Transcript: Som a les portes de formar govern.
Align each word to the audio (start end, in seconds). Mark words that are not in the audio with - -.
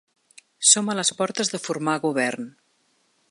Som 0.69 0.89
a 0.93 0.95
les 0.99 1.11
portes 1.19 1.53
de 1.55 1.61
formar 1.67 1.97
govern. 2.09 2.49